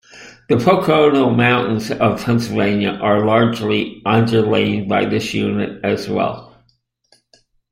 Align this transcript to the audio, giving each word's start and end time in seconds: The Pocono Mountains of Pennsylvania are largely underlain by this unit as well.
The 0.49 0.57
Pocono 0.57 1.29
Mountains 1.29 1.91
of 1.91 2.23
Pennsylvania 2.25 2.97
are 3.03 3.23
largely 3.23 4.01
underlain 4.03 4.87
by 4.87 5.05
this 5.05 5.31
unit 5.31 5.79
as 5.85 6.09
well. 6.09 6.57